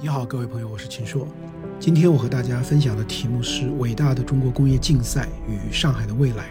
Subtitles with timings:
[0.00, 1.26] 你好，各位朋友，我是秦朔。
[1.80, 6.50] 今天我和大家分享的题目是“伟大的中国工业竞赛与上海的未来”，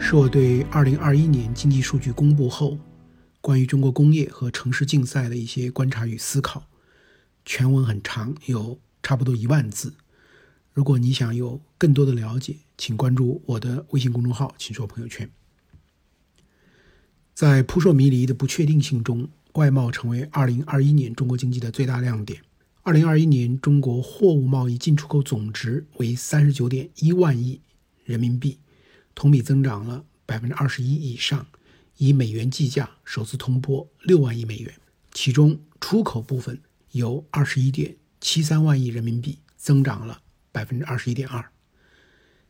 [0.00, 2.76] 是我对2021年经济数据公布后
[3.40, 6.64] 关于中国工业和城市竞赛的一些观察与思考。
[7.44, 9.94] 全文很长，有差不多一万字。
[10.72, 15.30] 如果你想有更多的了解，请关注我的微信公众号“秦朔朋友圈”。
[17.32, 22.40] 在扑朔迷离的不确定性中，外贸成为2021年中国经济的最大亮点。
[22.86, 27.60] 二零二一年，中国货物贸易进出口总值为三十九点一万亿
[28.04, 28.60] 人民币，
[29.12, 31.48] 同比增长了百分之二十一以上，
[31.96, 34.72] 以美元计价，首次突破六万亿美元。
[35.10, 36.60] 其中，出口部分
[36.92, 40.20] 由二十一点七三万亿人民币，增长了
[40.52, 41.44] 百分之二十一点二。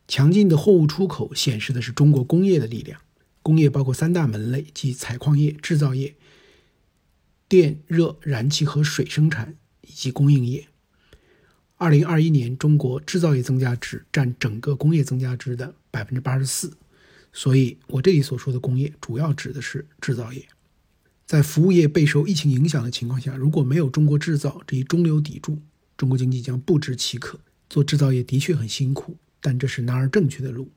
[0.07, 3.01] 强劲的货物出口显示的是中国工业的力量。
[3.41, 6.15] 工业包括三大门类，即采矿业、制造业、
[7.49, 9.55] 电热燃气和水生产。
[9.87, 10.67] 以及供应业。
[11.77, 16.71] 二零二一年，中国制造业增加值占整个工业增加值的百分之八十四。
[17.33, 20.47] 所以，我这里所说的工业，主要指的是制造业。
[21.25, 25.59] 在服务业备受疫情影响的情况下，如果没有中国制造这一中流砥柱，
[25.95, 27.39] 中国经济将不知其可。
[27.69, 30.71] 做制造业的确很辛苦，但这是男儿正确的路。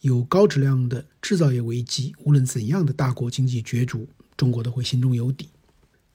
[0.00, 5.50] 有高质量的制造业危机，无论怎样的大国经济角逐，中国都会心中有底。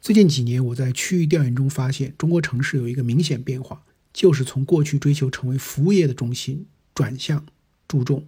[0.02, 3.84] 最近几年，我在区域调研中发现，中国城市有一个明显变化，
[4.14, 7.46] 就是从过去追求成为服务业的中心，转向
[7.86, 8.26] 注重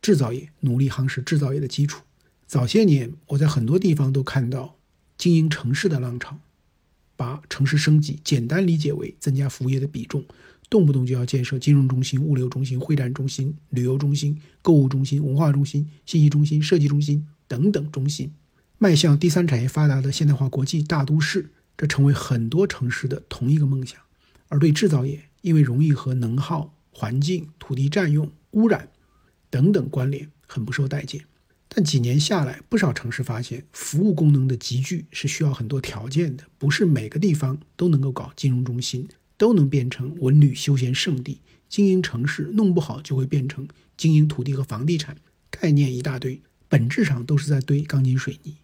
[0.00, 2.02] 制造业，努力夯实制造业的基础。
[2.46, 4.76] 早些年，我在很多地方都看到
[5.18, 6.38] 经营城市的浪潮，
[7.16, 10.24] 把城市升级简单理解为增加服务业的比重，
[10.70, 18.32] 动不动就要建设金融中心、物流中心、会展中心、旅游中心、购物中心、文化中心、信息中心、设计中心等等中心。
[18.82, 24.00] 迈向第三产业发达的现代化国际大都市，这成为很多城市的同一个梦想。
[24.48, 28.88] 而对制造业，因为容易和能耗、环境、土地占用、污染
[29.50, 31.26] 等等关联，很不受待见。
[31.68, 41.42] 但几年下来，不少城市发现，服务功能的集聚是需要很多条件的，不是每个地方都能够搞金融中心，都能变成文旅休闲胜地。
[41.68, 45.18] 经营城市弄不好，就会变成经营土地和房地产，
[45.50, 48.56] 概念一大堆，本质上都是在堆钢筋水泥。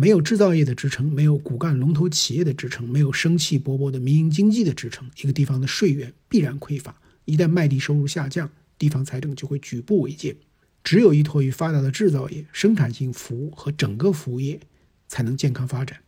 [0.00, 6.98] 没有制造业的支撑，没有骨干龙头企业的支撑，没有生气勃勃的民营经济的支撑，一个地方的税源必然匮乏。
[7.26, 10.34] 一旦卖地收入下降，地方财政就会举步维艰。
[10.82, 14.58] 只有依托于发达的制造业、生产性服务和整个服务业，
[15.06, 15.98] 才能健康发展。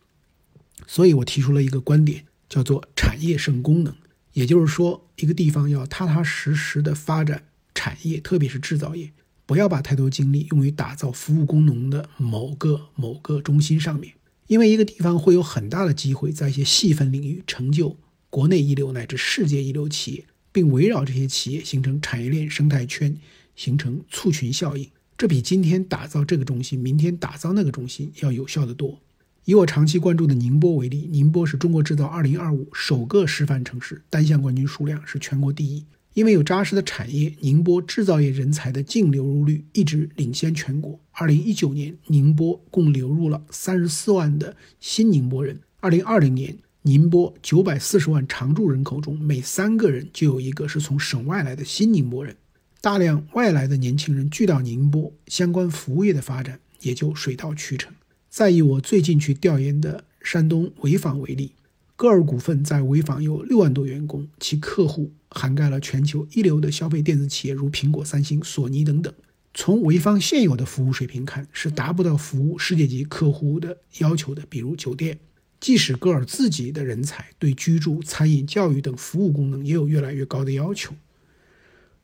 [0.86, 3.94] 所以我提出了一个观点，叫做“产业胜功能”。
[4.32, 7.44] 也就是说，一个地方要踏踏实实的发展
[7.74, 9.12] 产业，特别是制造业。
[9.52, 14.14] 不要把太多精力用于打造服务功能的某个某个中心上面，
[14.46, 17.98] 因为一个地方会有很大的机会在一些细分领域成就
[18.30, 23.14] 国内一流乃至世界一流企业，并围绕这些企业形成产业链生态圈，
[23.54, 24.88] 形成簇群效应。
[25.18, 28.98] 这比今天打造这个中心，明天打造那个中心要有效的多。
[29.44, 35.84] 以我长期关注的宁波为例，宁波是中国制造2025首个示范城市，单项冠军数量是全国第一。
[36.14, 41.00] 因为有扎实的产业，宁波制造业人才的净流入率一直领先全国。
[41.12, 45.58] 二零一九年，宁波共流入了三十四万的新宁波人。
[45.80, 52.36] 二零二零年，宁波九百四十万常住人口中，每三个人就有一个是从省外来的新宁波人。
[52.80, 57.92] 大量外来的年轻人聚到宁波，相关服务业的发展也就水到渠成。
[58.28, 61.52] 再以我最近去调研的山东潍坊为例。
[61.96, 69.12] 歌尔股份在潍坊有六万多员工，其客户涵盖了全球一流的消费电子企业，如苹果、三星、索尼等等。
[69.54, 75.18] 从潍坊现有的服务水平看，是达不到服务世界级客户的要求的，比如酒店。
[75.60, 80.92] 即使歌尔自己的人才对居住、餐饮、教育等服务功能也有越来越高的要求，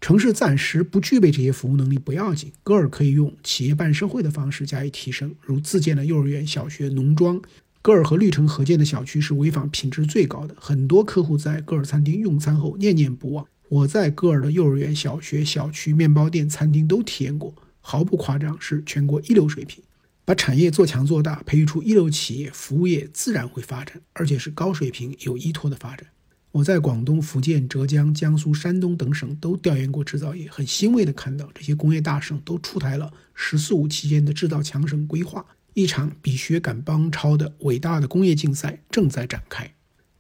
[0.00, 7.42] 城市暂时不具备这些服务能力不要紧，歌尔可以用企业办社会的方式加以提升，如自建的幼儿园、小学、农庄。
[7.80, 13.47] 歌尔和绿城合建的小区是潍坊品质最高的，很多客户在歌尔餐厅用餐后念念不忘。
[13.69, 19.83] 我在歌尔的幼儿园、小学、小区、面包店、餐厅都体验过，毫不夸张，是全国一流水平。
[20.25, 26.07] 把产业做强做大，培育出一流企业，服务业自然会发展，而且是高水平、有依托的发展。
[26.51, 35.45] 我在广东、福建、浙江、江苏、山东等省都调研过制造业，很欣慰地看到这些工业大省都出台了“十四五”期间的制造强省规划。
[35.74, 39.74] 一场比学赶帮超的伟大的工业竞赛正在展开。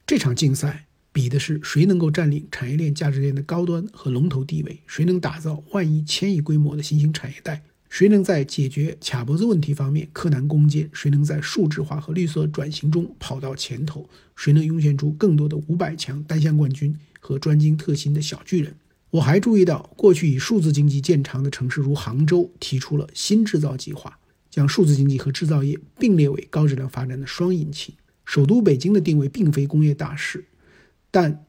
[0.06, 10.88] 这场竞赛比的是谁能够占领产业链价值链的高端和龙头地位，谁能打造万亿、千亿规模的新兴产业带，谁能在解决卡脖子问题方面克难攻坚？
[10.92, 14.08] 谁能在数字化和绿色转型中跑到前头？
[14.36, 18.76] 谁能涌现出更多的五百强单项冠军和专精特新的小巨人？
[19.10, 24.17] 我还注意到，过去以数字经济见长的城市如杭州，提出了新制造计划，
[24.50, 27.94] 将数字经济和制造业并列为高质量发展的双引擎。
[28.24, 30.44] 首都北京的定位并非工业大市，
[31.10, 31.44] 但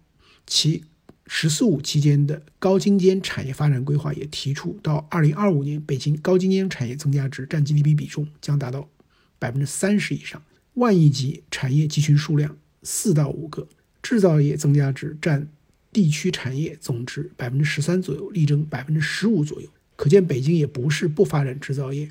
[0.45, 0.83] 其。
[1.31, 8.89] “十四五”期间的高精尖产业发展规划也提出，到二零二五年，北京高精尖产业增加值占 GDP 比重将达到
[9.37, 10.41] 百分之三十以上，
[10.73, 13.67] 万亿级产业集群数量四到五个，
[14.01, 15.47] 制造业增加值占
[15.93, 19.69] 地区产业总值百分之十三左右，力争百分之十五左右。
[19.95, 22.09] 可见，北京也不是不发展制造业，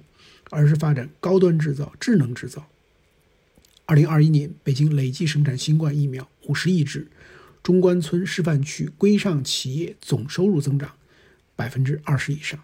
[0.51, 2.69] 而是发展高端制造、智能制造。
[3.87, 7.09] 二零二一年，北京累计生产新冠疫苗五十亿支。
[7.63, 10.93] 中关村示范区规上企业总收入增长
[11.57, 12.59] 百分之二十以上。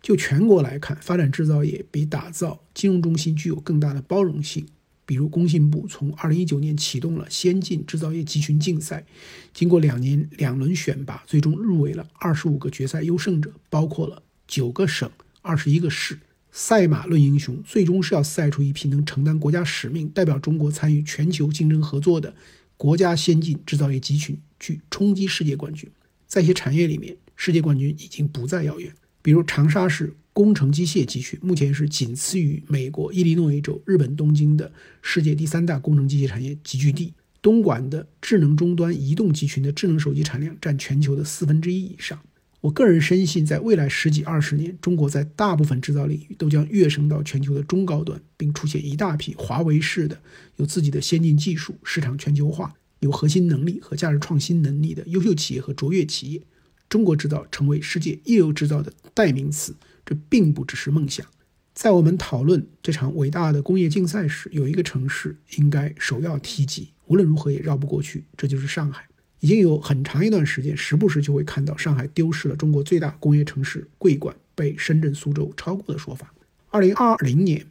[0.00, 4.66] 就全国来看，发展制造业比打造金融中心具有更大的包容性。
[5.04, 9.04] 比如，工信部从二零一九年启动了先进制造业集群竞赛，
[9.52, 15.10] 经过两年两轮选拔，最终入围了二十五个决赛优胜者，包括了九个省、
[15.40, 16.18] 二十一个市。
[16.52, 22.34] 赛马论英雄，最终是要赛出一批能承担国家使命、代表中国参与全球竞争合作的。
[22.76, 25.88] 国家先进制造业集群去冲击世界冠军，
[26.26, 28.92] 在一些产业里面，世界冠军已经不再遥远。
[29.22, 34.70] 比如长沙市工程机械集群，目前是仅次于美国伊利诺伊州、日本东京的
[35.00, 37.14] 世界第三大工程机械产业集聚地。
[37.40, 42.20] 东莞的智能终端移动集群的智能手机产量占全球的四分之一以上。
[42.62, 50.20] 我个人深信，在未来十几二十年，中国在大部分制造领域都将跃升到全球的中高端，并出现一大批华为式的、
[50.58, 56.42] 有自己的先进技术、市场全球化、有核心能力和价值创新能力的优秀企业和卓越企业。
[56.88, 59.74] 中国制造成为世界一流制造的代名词，
[60.06, 61.26] 这并不只是梦想。
[61.74, 69.08] 在我们讨论这场伟大的工业竞赛时，有一个城市应该首要提及，无论如何也绕不过去，这就是上海。
[69.42, 76.32] 已经有很长一段时间，时不时就会看到上海丢失了中国最大工业城市桂冠被深圳、苏州超过的说法。
[76.70, 77.66] 二零二零年，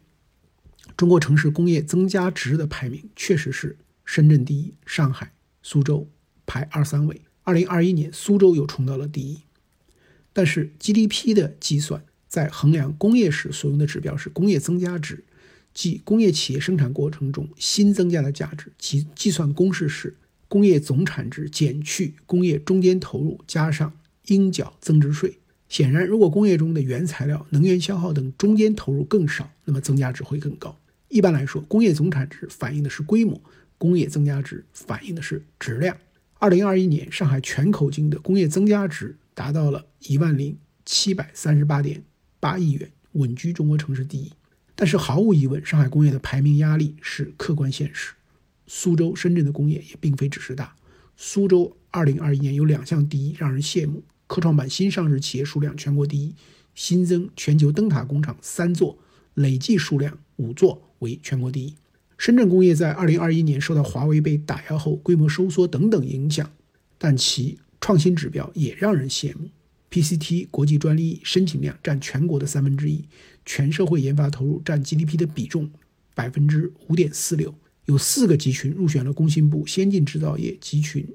[0.98, 5.32] 中国城市工业增加值的排名确实是深圳第一，上海、
[5.62, 6.06] 苏州
[6.44, 7.22] 排二三位。
[7.42, 9.40] 二零二一年，苏州又冲到了第一。
[10.34, 15.24] 但是 GDP 的计算在衡量工业时所用的指标是工业增加值，
[15.72, 20.14] 即工业企业生产过程中新增加的价值，其计算公式是。
[20.52, 23.90] 工业总产值减去工业中间投入加上
[24.26, 25.38] 应缴增值税。
[25.66, 30.78] 显然，如果工业中的原材料、能源消耗等中间投入更少，那么增加值会更高。
[31.08, 33.40] 一般来说，工业总产值反映的是规模，
[33.78, 35.96] 工业增加值反映的是质量。
[36.34, 40.54] 二零二一年，上海全口径的工业增加值达到了一万零
[40.84, 42.02] 七百三十八点
[42.38, 44.30] 八亿元，稳居中国城市第一。
[44.74, 48.12] 但是，毫无疑问，上海工业的排名压力是客观现实。
[48.74, 50.74] 苏州、深圳的工业也并非只是大。
[51.14, 56.34] 苏州2021年有两项第一让人羡慕：科创板新上市企业数量全国第一，
[56.74, 58.98] 新增全球灯塔工厂三座，
[59.34, 61.74] 累计数量五座为全国第一。
[62.16, 66.50] 深圳工业在2021年受到华为被打压后规模收缩等等影响，
[66.96, 69.50] 但其创新指标也让人羡慕。
[69.90, 73.04] PCT 国际专利申请量占全国的三分之一，
[73.44, 75.70] 全社会研发投入占 GDP 的比重
[76.14, 77.54] 百分之五点四六。
[77.86, 81.06] 有四个集群入选了工信部先进制造业集群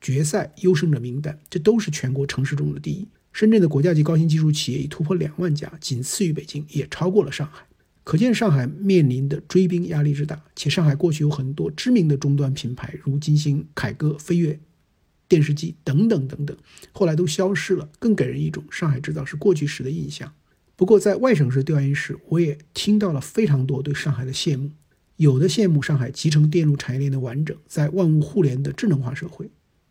[0.00, 3.08] 决赛优胜者名单，这都是全国城市中的第一。
[3.32, 7.66] 深圳的国家级高新技术企业已突破两万家，仅次于北京，也超过了上海。
[8.02, 10.42] 可见上海面临的追兵压力之大。
[10.56, 14.58] 且上海过去有很多知名的终端品牌，如金星、凯歌、飞跃
[15.28, 16.56] 电视机等等等等，
[16.92, 20.32] 后来都消失了，更给人一种上海制造是过去时的印象。
[20.74, 24.70] 不过在外省市调研时，我也听到了非常多对上海的羡慕。
[25.20, 29.50] 有的羡慕上海集成电路产业链的完整，在万物互联的智能化社会，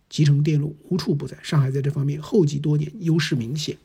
[0.10, 1.38] 集成电路无处不在。
[1.44, 3.78] 上海在这方面厚积多年，优势明显。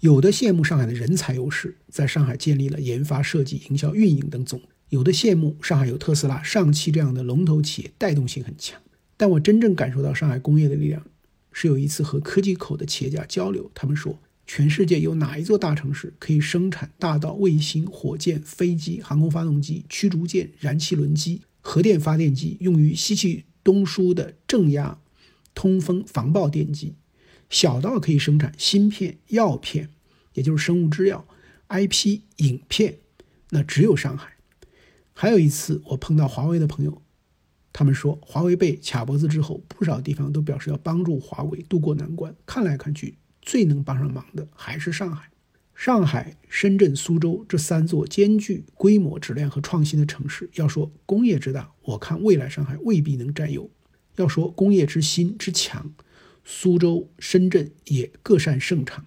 [0.00, 4.60] 有的羡慕上海的人才优势，在上海建立了研发、设计、营销、运营等总。
[4.90, 8.78] 有的羡慕上海有特斯拉、上汽这样的龙头企业，带动性很强。
[9.16, 11.02] 但我真正感受到上海工业的力量，
[11.52, 14.18] 是有一次和科技口的企业家交流，他们说。
[14.54, 24.98] 全世界有哪一座大城市可以生产大到卫星、火箭、飞机、航空发动机、驱逐舰、燃气轮机、核电发电机，用于西气东输的正压、
[25.54, 26.88] 通风防爆电机；
[27.48, 29.88] 小到可以生产芯片、药片，
[30.34, 31.26] 也就是生物制药、
[31.70, 32.98] IP 影片，
[33.48, 34.34] 那只有上海。
[35.14, 37.00] 还有一次，我碰到华为的朋友，
[37.72, 42.36] 他们说华为被卡脖子之后，不少地方都表示要帮助华为渡过难关。
[42.44, 43.14] 看来看去。
[43.42, 45.28] 最能帮上忙的还是上海。
[45.74, 53.68] 上海、深圳、苏州这三座兼具规模、质量和创新的城市，要说工业之大，我看未来上海未必能占优；
[54.14, 55.92] 要说工业之新之强，
[56.44, 59.06] 苏州、深圳也各擅胜场。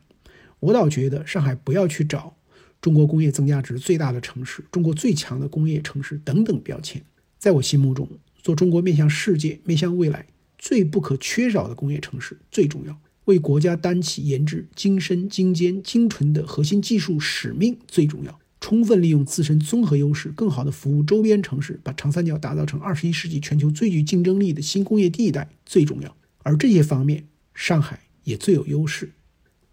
[0.59, 2.35] 我倒觉得上海不要去找
[2.81, 7.01] 中国工业增加值最大的城市、中国最强的工业城市等等标签。
[7.37, 8.09] 在我心目中，
[8.41, 10.25] 做中国面向世界、面向未来
[10.57, 12.99] 最不可缺少的工业城市最重要。
[13.25, 18.39] 为国家担起研制精深、精尖、精纯的核心技术使命最重要。
[18.61, 26.17] 充分利用自身综合优势，更好地服务周边城市，把长三角打造成二十一世纪全球最具竞争力的新工业地带最重要。
[26.39, 29.11] 而这些方面，上海也最有优势。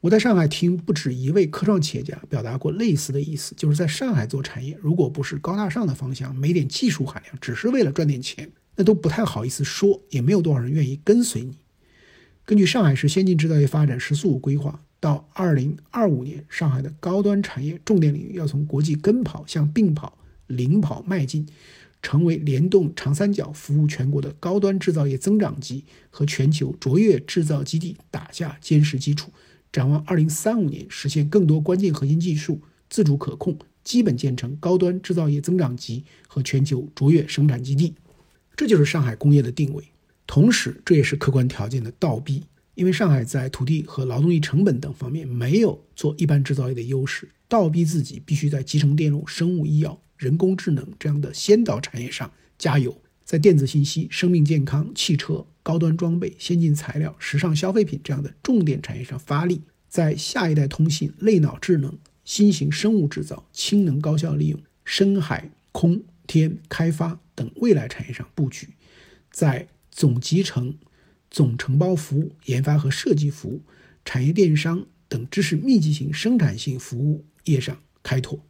[0.00, 11.56] 我在上海听不止一位科创企业家表达过类似的意思，就是在上海做产业，如果不是高大上的方向，没点技术含量，只是为了赚点钱，那都不太好意思说，也没有多少人愿意跟随你。
[12.44, 20.18] 根据上海市先进制造业发展“十四五”规划，到二零二五年，上海的高端产业重点领域要从国际跟跑向并跑、
[20.48, 21.46] 领跑迈进，
[22.02, 29.30] 成为联动长三角、服务全国的高端制造业增长极和全球卓越制造基地打下坚实基础。
[29.70, 37.94] 展望二零三五年，实现更多关键核心技术自主可控，基本建成高端制造业增长极和全球卓越生产基地。
[38.56, 39.84] 这就是上海工业的定位。
[40.32, 42.42] 同时，这也是客观条件的倒逼，
[42.74, 59.60] 因为上海在土地和劳动力成本等方面没有做一般制造业的优势，倒逼自己必须在集成电路、生物医药、人工智能这样的先导产业上加油，在电子信息、生命健康、汽车、高端装备、先进材料、时尚消费品这样的重点产业上发力，
[59.90, 68.70] 在下一代通信、类脑智能、新型生物制造、氢能高效利用、深海空天开发等未来产业上布局，
[69.30, 69.68] 在。
[69.92, 70.74] 总集成、
[71.30, 73.62] 总承包服务、研发和设计服务、
[74.04, 78.44] 产业电商等知识密集型生产性服务业上开拓。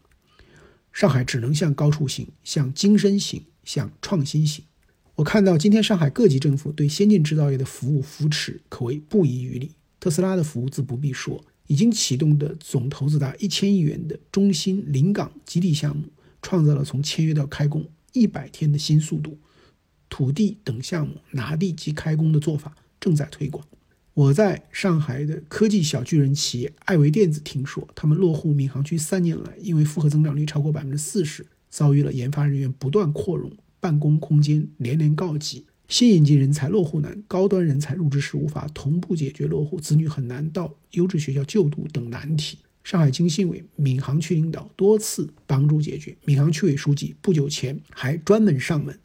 [0.92, 4.64] 上海只能向高处行，向精深行，向创新行。
[5.16, 9.72] 我看到今天上海各级政府对先进制造业的服务扶持可谓不遗余力。
[10.00, 16.04] 特斯拉的服务自不必说，已经启动的总投资达一千亿元的中芯临港基地项目，
[16.40, 19.38] 创造了从签约到开工一百天的新速度。
[20.12, 23.66] 土地等项目拿地即开工的做法正在推广。
[24.12, 33.50] 我在上海的科技小巨人企业爱维电子听说，他们落户闵行区三年来，因为复合增长率超过百分之四十，遭遇了研发人员不断扩容、
[33.80, 42.58] 办公空间连连告急、新引进人才落户难、高端人才入职时无法同步解决落户、子女很难到优质学校就读等难题。
[42.84, 48.98] 上海经信委闵行区领导多次帮助解决，闵行区委书记不久前还专门上门。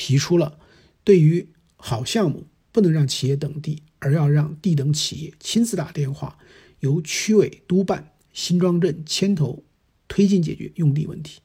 [0.00, 0.58] 提出了，
[1.04, 6.38] 对于好项目不能让企业等地，而要让地等企业亲自打电话，
[6.78, 9.62] 由区委督办，新庄镇牵头
[10.08, 11.42] 推进解决用地问题。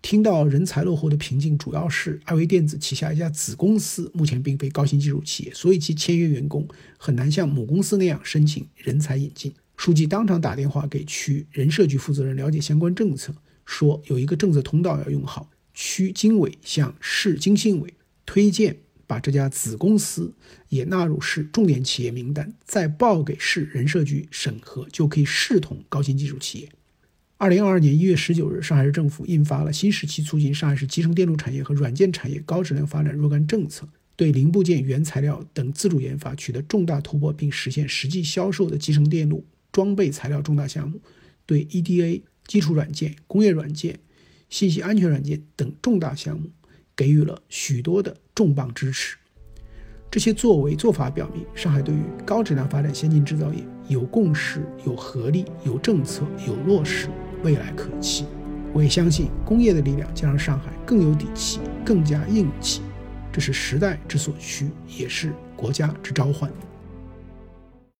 [0.00, 9.52] 听到人才落后的瓶颈，主要是爱维电子旗下一家子公司目前并非高新技术企业，所以其签约员工很难像母公司那样申请人才引进。
[9.76, 13.34] 书记当场打电话给区人社局负责人了解相关政策，
[13.66, 15.50] 说有一个政策通道要用好。
[15.74, 17.92] 区经委向市经信委
[18.24, 20.32] 推荐，把这家子公司
[20.68, 26.68] 也纳入市重点企业名单，再报给市人社局审核，就可以视同高新技术企业。
[27.36, 41.02] 二零二二年一月十九日，上海市政府印发了新时期促进上海市集成电路产业和软件产业高质量发展若干政策，对零部件、原材料等自主研发取得重大突破，并实现实际销售的集成电路装备材料重大项目，
[41.44, 43.98] 对 EDA 基础软件、工业软件。
[44.54, 46.48] 信息安全软件等重大项目
[46.94, 49.16] 给予了许多的重磅支持。
[50.08, 57.08] 这些作为做法表明，上海对于高质量发展先进制造业有共识、有合力、有政策、有落实，
[57.42, 58.26] 未来可期。
[58.72, 62.80] 我也相信工业的力量将让上海更有底气、更加硬气。
[63.32, 66.48] 这是时代之所需，也是国家之召唤。